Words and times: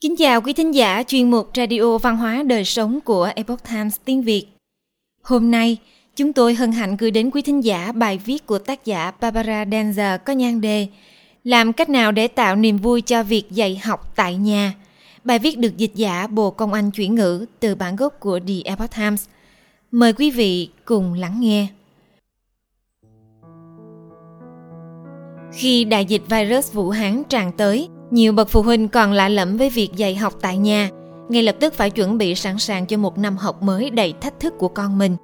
Kính 0.00 0.16
chào 0.16 0.40
quý 0.40 0.52
thính 0.52 0.74
giả 0.74 1.02
chuyên 1.02 1.30
mục 1.30 1.50
Radio 1.54 1.98
Văn 1.98 2.16
hóa 2.16 2.42
Đời 2.42 2.64
Sống 2.64 3.00
của 3.00 3.30
Epoch 3.34 3.64
Times 3.70 3.96
tiếng 4.04 4.22
Việt. 4.22 4.46
Hôm 5.22 5.50
nay, 5.50 5.76
chúng 6.16 6.32
tôi 6.32 6.54
hân 6.54 6.72
hạnh 6.72 6.96
gửi 6.96 7.10
đến 7.10 7.30
quý 7.30 7.42
thính 7.42 7.64
giả 7.64 7.92
bài 7.92 8.20
viết 8.24 8.46
của 8.46 8.58
tác 8.58 8.84
giả 8.84 9.12
Barbara 9.20 9.64
Denzer 9.64 10.18
có 10.18 10.32
nhan 10.32 10.60
đề 10.60 10.86
Làm 11.44 11.72
cách 11.72 11.88
nào 11.88 12.12
để 12.12 12.28
tạo 12.28 12.56
niềm 12.56 12.78
vui 12.78 13.00
cho 13.00 13.22
việc 13.22 13.50
dạy 13.50 13.76
học 13.76 14.12
tại 14.16 14.36
nhà? 14.36 14.74
Bài 15.24 15.38
viết 15.38 15.58
được 15.58 15.76
dịch 15.76 15.94
giả 15.94 16.26
Bồ 16.26 16.50
Công 16.50 16.72
Anh 16.72 16.90
chuyển 16.90 17.14
ngữ 17.14 17.46
từ 17.60 17.74
bản 17.74 17.96
gốc 17.96 18.20
của 18.20 18.40
The 18.46 18.54
Epoch 18.64 18.90
Times. 18.96 19.26
Mời 19.90 20.12
quý 20.12 20.30
vị 20.30 20.68
cùng 20.84 21.12
lắng 21.12 21.40
nghe. 21.40 21.66
Khi 25.52 25.84
đại 25.84 26.04
dịch 26.04 26.22
virus 26.28 26.72
Vũ 26.72 26.90
Hán 26.90 27.22
tràn 27.28 27.52
tới, 27.52 27.88
nhiều 28.10 28.32
bậc 28.32 28.48
phụ 28.48 28.62
huynh 28.62 28.88
còn 28.88 29.12
lạ 29.12 29.28
lẫm 29.28 29.56
với 29.56 29.70
việc 29.70 29.92
dạy 29.96 30.14
học 30.16 30.34
tại 30.40 30.58
nhà, 30.58 30.90
ngay 31.28 31.42
lập 31.42 31.56
tức 31.60 31.74
phải 31.74 31.90
chuẩn 31.90 32.18
bị 32.18 32.34
sẵn 32.34 32.58
sàng 32.58 32.86
cho 32.86 32.96
một 32.96 33.18
năm 33.18 33.36
học 33.36 33.62
mới 33.62 33.90
đầy 33.90 34.14
thách 34.20 34.40
thức 34.40 34.54
của 34.58 34.68
con 34.68 34.98
mình. 34.98 35.16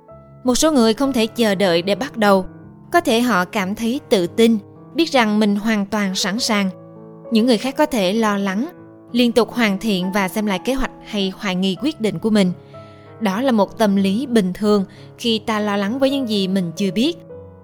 Một 0.44 0.54
số 0.54 0.72
người 0.72 0.94
không 0.94 1.12
thể 1.12 1.26
chờ 1.26 1.54
đợi 1.54 1.82
để 1.82 1.94
bắt 1.94 2.16
đầu, 2.16 2.46
có 2.92 3.00
thể 3.00 3.20
họ 3.20 3.44
cảm 3.44 3.74
thấy 3.74 4.00
tự 4.10 4.26
tin, 4.26 4.58
biết 4.94 5.12
rằng 5.12 5.38
mình 5.38 5.56
hoàn 5.56 5.86
toàn 5.86 6.14
sẵn 6.14 6.40
sàng. 6.40 6.70
Những 7.30 7.46
người 7.46 7.58
khác 7.58 7.76
có 7.76 7.86
thể 7.86 8.12
lo 8.12 8.38
lắng, 8.38 8.68
liên 9.12 9.32
tục 9.32 9.52
hoàn 9.52 9.78
thiện 9.78 10.12
và 10.12 10.28
xem 10.28 10.46
lại 10.46 10.58
kế 10.64 10.74
hoạch 10.74 10.90
hay 11.06 11.32
hoài 11.38 11.54
nghi 11.54 11.76
quyết 11.82 12.00
định 12.00 12.18
của 12.18 12.30
mình. 12.30 12.52
Đó 13.20 13.40
là 13.42 13.52
một 13.52 13.78
tâm 13.78 13.96
lý 13.96 14.26
bình 14.26 14.52
thường 14.52 14.84
khi 15.18 15.38
ta 15.38 15.60
lo 15.60 15.76
lắng 15.76 15.98
với 15.98 16.10
những 16.10 16.28
gì 16.28 16.48
mình 16.48 16.72
chưa 16.76 16.90
biết. 16.90 17.16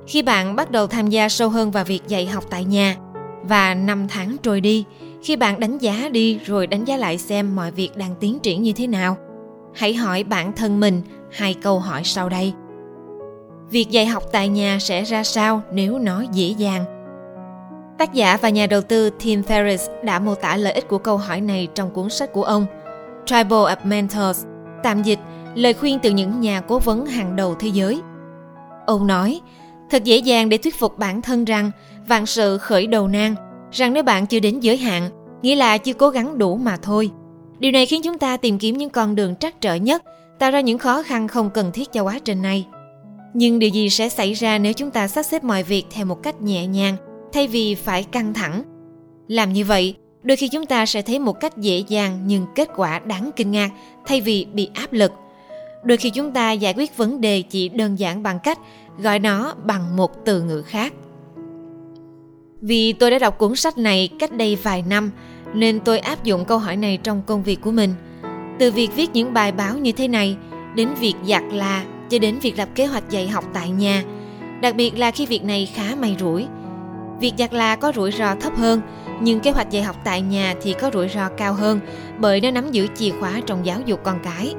Khi 0.06 0.22
bạn 0.22 0.56
bắt 0.56 0.70
đầu 0.70 0.86
tham 0.86 1.08
gia 1.08 1.28
sâu 1.28 1.48
hơn 1.48 1.70
vào 1.70 1.84
việc 1.84 2.02
dạy 2.08 2.26
học 2.26 2.44
tại 2.50 2.64
nhà 2.64 2.96
và 3.42 3.74
năm 3.74 4.06
tháng 4.08 4.36
trôi 4.42 4.60
đi, 4.60 4.84
khi 5.22 5.36
bạn 5.36 5.60
đánh 5.60 5.78
giá 5.78 6.08
đi 6.12 6.38
rồi 6.44 6.66
đánh 6.66 6.84
giá 6.84 6.96
lại 6.96 7.18
xem 7.18 7.56
mọi 7.56 7.70
việc 7.70 7.96
đang 7.96 8.14
tiến 8.20 8.38
triển 8.38 8.62
như 8.62 8.72
thế 8.72 8.86
nào, 8.86 9.16
hãy 9.74 9.94
hỏi 9.94 10.24
bản 10.24 10.52
thân 10.52 10.80
mình 10.80 11.02
hai 11.30 11.54
câu 11.54 11.78
hỏi 11.78 12.02
sau 12.04 12.28
đây. 12.28 12.52
Việc 13.70 13.90
dạy 13.90 14.06
học 14.06 14.22
tại 14.32 14.48
nhà 14.48 14.78
sẽ 14.80 15.04
ra 15.04 15.24
sao 15.24 15.62
nếu 15.72 15.98
nó 15.98 16.24
dễ 16.32 16.54
dàng? 16.58 16.84
Tác 17.98 18.12
giả 18.12 18.38
và 18.42 18.48
nhà 18.48 18.66
đầu 18.66 18.80
tư 18.80 19.10
tim 19.10 19.42
ferriss 19.42 20.04
đã 20.04 20.18
mô 20.18 20.34
tả 20.34 20.56
lợi 20.56 20.72
ích 20.72 20.88
của 20.88 20.98
câu 20.98 21.16
hỏi 21.16 21.40
này 21.40 21.68
trong 21.74 21.90
cuốn 21.90 22.10
sách 22.10 22.32
của 22.32 22.44
ông, 22.44 22.66
tribal 23.26 23.58
of 23.58 23.76
mentors, 23.84 24.44
tạm 24.82 25.02
dịch 25.02 25.18
lời 25.54 25.74
khuyên 25.74 25.98
từ 26.02 26.10
những 26.10 26.40
nhà 26.40 26.60
cố 26.60 26.78
vấn 26.78 27.06
hàng 27.06 27.36
đầu 27.36 27.54
thế 27.58 27.68
giới. 27.68 28.00
Ông 28.86 29.06
nói, 29.06 29.40
thật 29.90 30.04
dễ 30.04 30.16
dàng 30.16 30.48
để 30.48 30.58
thuyết 30.58 30.78
phục 30.78 30.98
bản 30.98 31.22
thân 31.22 31.44
rằng 31.44 31.70
vạn 32.08 32.26
sự 32.26 32.58
khởi 32.58 32.86
đầu 32.86 33.08
nan 33.08 33.34
rằng 33.72 33.92
nếu 33.92 34.02
bạn 34.02 34.26
chưa 34.26 34.40
đến 34.40 34.60
giới 34.60 34.76
hạn, 34.76 35.10
nghĩa 35.42 35.56
là 35.56 35.78
chưa 35.78 35.92
cố 35.92 36.08
gắng 36.08 36.38
đủ 36.38 36.56
mà 36.56 36.76
thôi. 36.76 37.10
Điều 37.58 37.72
này 37.72 37.86
khiến 37.86 38.02
chúng 38.04 38.18
ta 38.18 38.36
tìm 38.36 38.58
kiếm 38.58 38.78
những 38.78 38.90
con 38.90 39.14
đường 39.14 39.36
trắc 39.36 39.60
trở 39.60 39.74
nhất, 39.74 40.02
tạo 40.38 40.50
ra 40.50 40.60
những 40.60 40.78
khó 40.78 41.02
khăn 41.02 41.28
không 41.28 41.50
cần 41.50 41.72
thiết 41.72 41.92
cho 41.92 42.02
quá 42.02 42.18
trình 42.24 42.42
này. 42.42 42.66
Nhưng 43.34 43.58
điều 43.58 43.70
gì 43.70 43.90
sẽ 43.90 44.08
xảy 44.08 44.32
ra 44.32 44.58
nếu 44.58 44.72
chúng 44.72 44.90
ta 44.90 45.08
sắp 45.08 45.22
xếp 45.22 45.44
mọi 45.44 45.62
việc 45.62 45.84
theo 45.90 46.04
một 46.04 46.22
cách 46.22 46.42
nhẹ 46.42 46.66
nhàng, 46.66 46.96
thay 47.32 47.46
vì 47.46 47.74
phải 47.74 48.02
căng 48.02 48.34
thẳng? 48.34 48.62
Làm 49.28 49.52
như 49.52 49.64
vậy, 49.64 49.94
đôi 50.22 50.36
khi 50.36 50.48
chúng 50.48 50.66
ta 50.66 50.86
sẽ 50.86 51.02
thấy 51.02 51.18
một 51.18 51.40
cách 51.40 51.58
dễ 51.58 51.78
dàng 51.88 52.22
nhưng 52.26 52.46
kết 52.54 52.68
quả 52.76 52.98
đáng 52.98 53.30
kinh 53.36 53.50
ngạc 53.50 53.70
thay 54.06 54.20
vì 54.20 54.46
bị 54.52 54.70
áp 54.74 54.92
lực. 54.92 55.12
Đôi 55.84 55.96
khi 55.96 56.10
chúng 56.10 56.32
ta 56.32 56.52
giải 56.52 56.74
quyết 56.76 56.96
vấn 56.96 57.20
đề 57.20 57.42
chỉ 57.42 57.68
đơn 57.68 57.98
giản 57.98 58.22
bằng 58.22 58.38
cách 58.42 58.58
gọi 58.98 59.18
nó 59.18 59.54
bằng 59.64 59.96
một 59.96 60.24
từ 60.24 60.42
ngữ 60.42 60.62
khác. 60.62 60.92
Vì 62.62 62.92
tôi 62.92 63.10
đã 63.10 63.18
đọc 63.18 63.38
cuốn 63.38 63.56
sách 63.56 63.78
này 63.78 64.08
cách 64.18 64.32
đây 64.32 64.58
vài 64.62 64.84
năm 64.88 65.10
nên 65.54 65.80
tôi 65.80 65.98
áp 65.98 66.24
dụng 66.24 66.44
câu 66.44 66.58
hỏi 66.58 66.76
này 66.76 66.98
trong 67.02 67.22
công 67.26 67.42
việc 67.42 67.60
của 67.60 67.70
mình. 67.70 67.94
Từ 68.58 68.70
việc 68.70 68.90
viết 68.96 69.10
những 69.12 69.32
bài 69.32 69.52
báo 69.52 69.78
như 69.78 69.92
thế 69.92 70.08
này 70.08 70.36
đến 70.74 70.88
việc 71.00 71.14
giặt 71.26 71.42
là 71.52 71.84
cho 72.10 72.18
đến 72.18 72.38
việc 72.38 72.58
lập 72.58 72.68
kế 72.74 72.86
hoạch 72.86 73.10
dạy 73.10 73.28
học 73.28 73.44
tại 73.52 73.70
nhà, 73.70 74.04
đặc 74.60 74.76
biệt 74.76 74.98
là 74.98 75.10
khi 75.10 75.26
việc 75.26 75.44
này 75.44 75.70
khá 75.74 75.94
may 76.00 76.16
rủi. 76.20 76.46
Việc 77.20 77.32
giặt 77.38 77.54
là 77.54 77.76
có 77.76 77.92
rủi 77.96 78.12
ro 78.12 78.34
thấp 78.34 78.56
hơn, 78.56 78.80
nhưng 79.20 79.40
kế 79.40 79.50
hoạch 79.50 79.70
dạy 79.70 79.82
học 79.82 79.96
tại 80.04 80.20
nhà 80.20 80.54
thì 80.62 80.74
có 80.80 80.90
rủi 80.92 81.08
ro 81.08 81.28
cao 81.28 81.54
hơn 81.54 81.80
bởi 82.18 82.40
nó 82.40 82.50
nắm 82.50 82.70
giữ 82.70 82.86
chìa 82.94 83.10
khóa 83.10 83.40
trong 83.46 83.66
giáo 83.66 83.80
dục 83.86 84.00
con 84.04 84.18
cái. 84.22 84.54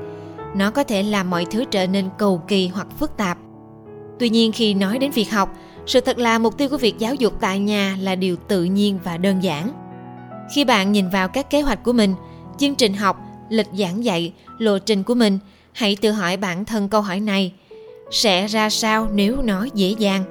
Nó 0.55 0.71
có 0.71 0.83
thể 0.83 1.03
làm 1.03 1.29
mọi 1.29 1.45
thứ 1.51 1.63
trở 1.71 1.87
nên 1.87 2.09
cầu 2.17 2.41
kỳ 2.47 2.67
hoặc 2.67 2.87
phức 2.99 3.17
tạp. 3.17 3.37
Tuy 4.19 4.29
nhiên 4.29 4.51
khi 4.51 4.73
nói 4.73 4.99
đến 4.99 5.11
việc 5.11 5.31
học, 5.31 5.57
sự 5.85 6.01
thật 6.01 6.17
là 6.17 6.39
mục 6.39 6.57
tiêu 6.57 6.69
của 6.69 6.77
việc 6.77 6.95
giáo 6.99 7.15
dục 7.15 7.33
tại 7.41 7.59
nhà 7.59 7.97
là 8.01 8.15
điều 8.15 8.35
tự 8.35 8.63
nhiên 8.63 8.99
và 9.03 9.17
đơn 9.17 9.43
giản. 9.43 9.71
Khi 10.55 10.65
bạn 10.65 10.91
nhìn 10.91 11.09
vào 11.09 11.27
các 11.27 11.49
kế 11.49 11.61
hoạch 11.61 11.83
của 11.83 11.93
mình, 11.93 12.15
chương 12.57 12.75
trình 12.75 12.93
học, 12.93 13.17
lịch 13.49 13.67
giảng 13.73 14.03
dạy, 14.03 14.33
lộ 14.57 14.79
trình 14.79 15.03
của 15.03 15.13
mình, 15.15 15.39
hãy 15.71 15.97
tự 16.01 16.11
hỏi 16.11 16.37
bản 16.37 16.65
thân 16.65 16.89
câu 16.89 17.01
hỏi 17.01 17.19
này, 17.19 17.53
sẽ 18.11 18.47
ra 18.47 18.69
sao 18.69 19.07
nếu 19.13 19.41
nó 19.41 19.65
dễ 19.73 19.95
dàng? 19.99 20.23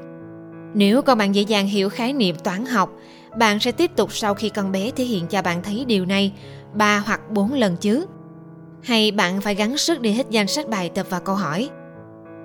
Nếu 0.74 1.02
con 1.02 1.18
bạn 1.18 1.34
dễ 1.34 1.42
dàng 1.42 1.66
hiểu 1.66 1.88
khái 1.88 2.12
niệm 2.12 2.36
toán 2.44 2.66
học, 2.66 2.90
bạn 3.38 3.60
sẽ 3.60 3.72
tiếp 3.72 3.90
tục 3.96 4.12
sau 4.12 4.34
khi 4.34 4.48
con 4.48 4.72
bé 4.72 4.90
thể 4.96 5.04
hiện 5.04 5.26
cho 5.26 5.42
bạn 5.42 5.62
thấy 5.62 5.84
điều 5.84 6.06
này 6.06 6.32
ba 6.74 6.98
hoặc 6.98 7.20
bốn 7.30 7.52
lần 7.52 7.76
chứ. 7.76 8.06
Hay 8.82 9.10
bạn 9.10 9.40
phải 9.40 9.54
gắng 9.54 9.78
sức 9.78 10.00
đi 10.00 10.12
hết 10.12 10.26
danh 10.30 10.46
sách 10.46 10.68
bài 10.68 10.90
tập 10.94 11.06
và 11.10 11.18
câu 11.18 11.34
hỏi. 11.34 11.68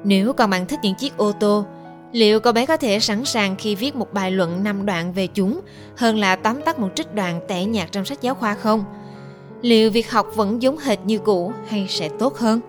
Nếu 0.04 0.34
con 0.34 0.50
bạn 0.50 0.66
thích 0.66 0.80
những 0.84 0.96
chiếc 0.96 1.18
ô 1.18 1.32
tô 1.32 1.66
Liệu 2.12 2.40
cậu 2.40 2.54
bé 2.54 2.66
có 2.66 2.78
thể 2.78 3.00
sẵn 3.00 3.26
sàng 3.26 3.56
khi 3.56 3.76
viết 3.76 3.96
một 3.96 4.14
bài 4.14 4.32
luận 4.32 4.64
năm 4.64 4.86
đoạn 4.86 5.14
về 5.14 5.28
chúng, 5.28 5.60
hơn 5.96 6.18
là 6.18 6.36
tóm 6.36 6.62
tắt 6.62 6.80
một 6.80 6.90
trích 6.96 7.16
đoạn 7.16 7.40
tẻ 7.48 7.66
nhạt 7.66 7.92
trong 7.92 8.06
sách 8.06 8.22
giáo 8.22 8.36
khoa 8.36 8.54
không? 8.54 8.84
Liệu 9.62 9.92
việc 9.92 10.12
học 10.12 10.28
vẫn 10.36 10.62
giống 10.62 10.78
hệt 10.78 11.00
như 11.06 11.18
cũ 11.18 11.54
hay 11.68 11.86
sẽ 11.90 12.10
tốt 12.20 12.38
hơn? 12.38 12.60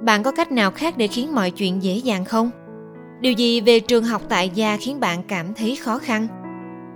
Bạn 0.00 0.22
có 0.22 0.32
cách 0.32 0.52
nào 0.52 0.70
khác 0.70 0.96
để 0.96 1.06
khiến 1.06 1.34
mọi 1.34 1.50
chuyện 1.50 1.82
dễ 1.82 1.94
dàng 1.94 2.24
không? 2.24 2.50
Điều 3.20 3.32
gì 3.32 3.60
về 3.60 3.80
trường 3.80 4.04
học 4.04 4.22
tại 4.28 4.50
gia 4.54 4.76
khiến 4.76 5.00
bạn 5.00 5.22
cảm 5.28 5.54
thấy 5.54 5.76
khó 5.76 5.98
khăn? 5.98 6.26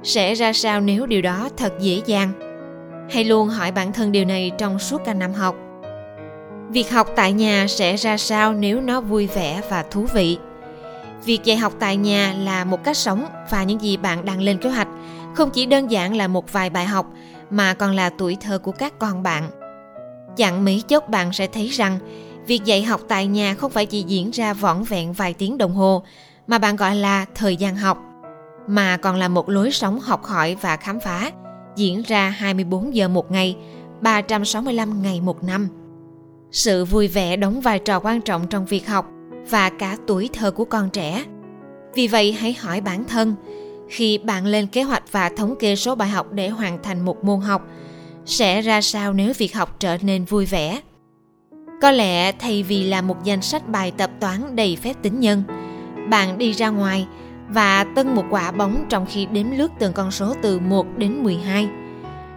Sẽ 0.03 0.35
ra 0.35 0.53
sao 0.53 0.81
nếu 0.81 1.07
điều 1.07 1.23
đó 1.23 1.49
thật 1.57 1.73
dễ 1.81 2.01
dàng? 2.07 2.33
Hãy 3.11 3.25
luôn 3.25 3.49
hỏi 3.49 3.73
bản 3.73 3.93
thân 3.93 4.13
điều 4.13 4.25
này 4.25 4.53
trong 4.59 4.79
suốt 4.79 5.05
cả 5.05 5.15
năm 5.15 5.33
học. 5.33 5.57
Việc 6.71 6.91
học 6.91 7.09
tại 7.17 7.33
nhà 7.33 7.67
sẽ 7.69 7.97
ra 7.97 8.17
sao 8.17 8.53
nếu 8.53 8.81
nó 8.81 9.01
vui 9.01 9.27
vẻ 9.27 9.61
và 9.71 9.85
thú 9.91 10.07
vị? 10.15 10.39
Việc 11.27 11.45
dạy 11.45 11.57
học 11.57 11.73
tại 11.79 11.97
nhà 11.97 12.35
là 12.39 12.65
một 12.65 12.85
cách 12.85 12.97
sống 12.97 13.27
và 13.51 13.63
những 13.63 13.81
gì 13.81 13.97
bạn 13.97 14.25
đang 14.25 14.41
lên 14.41 14.59
kế 14.59 14.71
hoạch 14.71 14.89
không 15.35 15.51
chỉ 15.51 15.67
đơn 15.67 15.91
giản 15.91 16.17
là 16.17 16.29
một 16.29 16.53
vài 16.53 16.71
bài 16.71 16.87
học 16.87 17.07
mà 17.51 17.75
còn 17.75 17.95
là 17.95 18.11
tuổi 18.11 18.37
thơ 18.41 18.59
của 18.59 18.73
các 18.73 18.99
con 18.99 19.23
bạn. 19.23 19.51
Chẳng 20.37 20.65
mấy 20.65 20.83
chốc 20.89 21.09
bạn 21.09 21.33
sẽ 21.33 21.47
thấy 21.47 21.69
rằng 21.69 21.99
việc 22.47 22.65
dạy 22.65 22.83
học 22.83 23.01
tại 23.09 23.27
nhà 23.27 23.55
không 23.55 23.71
phải 23.71 23.87
chỉ 23.87 24.03
diễn 24.03 24.31
ra 24.31 24.53
vỏn 24.53 24.83
vẹn 24.83 25.13
vài 25.13 25.35
tiếng 25.35 25.59
đồng 25.59 25.75
hồ 25.75 26.03
mà 26.47 26.59
bạn 26.59 26.77
gọi 26.77 26.95
là 26.97 27.27
thời 27.35 27.57
gian 27.57 27.77
học 27.77 27.99
mà 28.67 28.97
còn 28.97 29.17
là 29.17 29.29
một 29.29 29.49
lối 29.49 29.71
sống 29.73 30.01
học 30.01 30.25
hỏi 30.25 30.57
và 30.61 30.77
khám 30.77 31.01
phá 31.01 31.31
diễn 31.77 32.03
ra 32.03 32.29
24 32.29 32.95
giờ 32.95 33.09
một 33.09 33.31
ngày, 33.31 33.57
365 34.01 35.03
ngày 35.03 35.21
một 35.21 35.45
năm. 35.45 35.69
Sự 36.51 36.85
vui 36.85 37.09
vẻ 37.09 37.37
đóng 37.37 37.61
vai 37.61 37.79
trò 37.79 38.01
quan 38.01 38.21
trọng 38.21 38.47
trong 38.47 38.67
việc 38.67 38.89
học 38.89 39.07
và 39.51 39.71
cả 39.71 39.97
tuổi 40.07 40.31
thơ 40.33 40.51
của 40.51 40.65
con 40.65 40.91
trẻ. 40.91 41.25
Vì 41.95 42.09
vậy 42.09 42.33
hãy 42.33 42.53
hỏi 42.53 42.81
bản 42.81 43.05
thân, 43.05 43.35
khi 43.89 44.19
bạn 44.19 44.47
lên 44.47 44.67
kế 44.67 44.83
hoạch 44.83 45.13
và 45.13 45.29
thống 45.29 45.55
kê 45.59 45.77
số 45.77 45.95
bài 45.95 46.09
học 46.09 46.27
để 46.33 46.49
hoàn 46.49 46.83
thành 46.83 47.05
một 47.05 47.25
môn 47.25 47.41
học, 47.41 47.63
sẽ 48.25 48.61
ra 48.61 48.81
sao 48.81 49.13
nếu 49.13 49.33
việc 49.39 49.55
học 49.55 49.77
trở 49.79 49.97
nên 50.03 50.25
vui 50.25 50.47
vẻ? 50.47 50.81
Có 51.83 51.91
lẽ 51.91 52.33
thay 52.33 52.63
vì 52.63 52.85
là 52.85 53.03
một 53.03 53.25
danh 53.25 53.43
sách 53.43 53.69
bài 53.69 53.93
tập 53.97 54.11
toán 54.21 54.57
đầy 54.57 54.77
phép 54.77 54.95
tính 55.03 55.21
nhân, 55.21 55.43
bạn 56.11 56.39
đi 56.39 56.53
ra 56.53 56.69
ngoài 56.69 57.07
và 57.49 57.85
tân 57.85 58.15
một 58.15 58.25
quả 58.31 58.53
bóng 58.53 58.85
trong 58.89 59.07
khi 59.07 59.27
đếm 59.27 59.51
lướt 59.51 59.73
từng 59.79 59.93
con 59.93 60.11
số 60.11 60.35
từ 60.43 60.59
1 60.59 60.87
đến 60.97 61.23
12. 61.23 61.69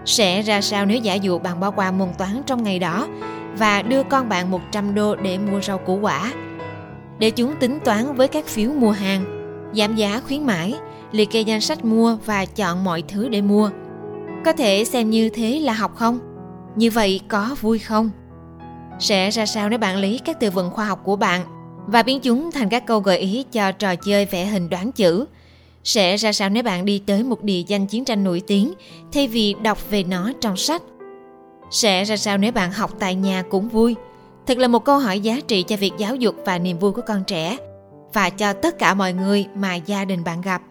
Sẽ 0.06 0.42
ra 0.42 0.62
sao 0.62 0.86
nếu 0.86 0.98
giả 0.98 1.14
dụ 1.14 1.40
bạn 1.40 1.60
bỏ 1.60 1.72
qua 1.72 1.92
môn 1.92 2.10
toán 2.18 2.42
trong 2.46 2.64
ngày 2.64 2.80
đó 2.80 3.08
và 3.58 3.82
đưa 3.82 4.04
con 4.04 4.30
bạn 4.30 4.52
100 4.52 4.96
đô 4.96 5.16
để 5.16 5.38
mua 5.38 5.62
rau 5.62 5.78
củ 5.78 6.00
quả? 6.00 6.34
Để 7.20 7.32
chúng 7.32 7.56
tính 7.60 7.80
toán 7.86 8.16
với 8.16 8.28
các 8.28 8.46
phiếu 8.46 8.72
mua 8.72 8.92
hàng, 8.92 9.26
giảm 9.74 9.96
giá 9.96 10.22
khuyến 10.28 10.46
mãi, 10.46 10.76
liệt 11.12 11.32
kê 11.32 11.42
danh 11.42 11.62
sách 11.62 11.86
mua 11.86 12.18
và 12.26 12.46
chọn 12.46 12.84
mọi 12.84 13.04
thứ 13.08 13.30
để 13.30 13.42
mua. 13.42 13.70
Có 14.46 14.54
thể 14.54 14.86
xem 14.86 15.10
như 15.10 15.30
thế 15.30 15.60
là 15.60 15.74
học 15.74 15.96
không? 15.96 16.20
Như 16.76 16.92
vậy 16.92 17.22
có 17.28 17.56
vui 17.62 17.80
không? 17.80 18.10
Sẽ 19.00 19.30
ra 19.30 19.46
sao 19.46 19.70
nếu 19.70 19.80
bạn 19.80 19.98
lấy 19.98 20.20
các 20.26 20.40
từ 20.40 20.52
vựng 20.52 20.72
khoa 20.72 20.86
học 20.86 21.02
của 21.04 21.16
bạn 21.16 21.46
và 21.88 22.04
biến 22.04 22.20
chúng 22.20 22.52
thành 22.52 22.70
các 22.70 22.86
câu 22.86 23.00
gợi 23.00 23.18
ý 23.18 23.46
cho 23.52 23.72
trò 23.72 23.96
chơi 23.96 24.26
vẽ 24.26 24.46
hình 24.46 24.70
đoán 24.70 24.92
chữ? 24.92 25.26
Sẽ 25.84 26.18
ra 26.18 26.34
sao 26.34 26.50
nếu 26.50 26.64
bạn 26.64 26.86
đi 26.86 27.02
tới 27.06 27.24
một 27.24 27.44
địa 27.44 27.64
danh 27.68 27.88
chiến 27.88 28.06
tranh 28.06 28.24
nổi 28.24 28.42
tiếng 28.48 28.74
thay 29.14 29.28
vì 29.28 29.56
đọc 29.62 29.90
về 29.90 30.04
nó 30.04 30.32
trong 30.42 30.58
sách? 30.58 30.82
Sẽ 31.72 32.04
ra 32.04 32.18
sao 32.18 32.38
nếu 32.38 32.52
bạn 32.52 32.72
học 32.72 32.92
tại 33.00 33.16
nhà 33.16 33.44
cũng 33.50 33.70
vui 33.70 33.96
Thật 34.50 34.58
là 34.58 34.68
một 34.68 34.86
câu 34.86 35.00
hỏi 35.00 35.20
giá 35.20 35.40
trị 35.48 35.64
cho 35.64 35.78
việc 35.78 35.92
giáo 35.98 36.16
dục 36.16 36.36
và 36.46 36.58
niềm 36.58 36.80
vui 36.80 36.92
của 36.92 37.02
con 37.08 37.24
trẻ 37.28 37.58
và 38.14 38.30
cho 38.30 38.54
tất 38.54 38.80
cả 38.80 38.94
mọi 38.94 39.14
người 39.14 39.46
mà 39.56 39.76
gia 39.76 40.06
đình 40.06 40.24
bạn 40.24 40.42
gặp. 40.42 40.62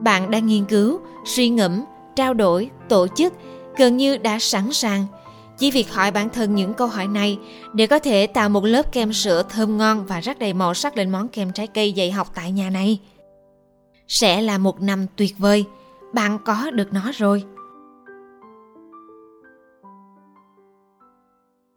Bạn 0.00 0.30
đang 0.30 0.46
nghiên 0.46 0.64
cứu, 0.64 1.00
suy 1.24 1.48
ngẫm, 1.48 1.84
trao 2.16 2.34
đổi, 2.34 2.70
tổ 2.88 3.06
chức 3.16 3.32
gần 3.76 3.96
như 3.96 4.16
đã 4.16 4.38
sẵn 4.38 4.72
sàng 4.72 5.06
Chỉ 5.58 5.70
việc 5.70 5.92
hỏi 5.92 6.10
bản 6.10 6.28
thân 6.30 6.54
những 6.54 6.74
câu 6.74 6.86
hỏi 6.86 7.06
này 7.06 7.38
để 7.72 7.86
có 7.86 7.98
thể 7.98 8.26
tạo 8.26 8.48
một 8.48 8.64
lớp 8.64 8.92
kem 8.92 9.12
sữa 9.12 9.42
thơm 9.48 9.78
ngon 9.78 10.06
và 10.06 10.20
rất 10.20 10.38
đầy 10.38 10.52
màu 10.52 10.74
sắc 10.74 10.96
lên 10.96 11.10
món 11.10 11.28
kem 11.28 11.52
trái 11.52 11.66
cây 11.66 11.92
dạy 11.92 12.10
học 12.10 12.30
tại 12.34 12.52
nhà 12.52 12.70
này. 12.70 12.98
Sẽ 14.08 14.42
là 14.42 14.58
một 14.58 14.80
năm 14.80 15.06
tuyệt 15.16 15.38
vời, 15.38 15.64
bạn 16.14 16.38
có 16.44 16.70
được 16.70 16.92
nó 16.92 17.12
rồi. 17.14 17.44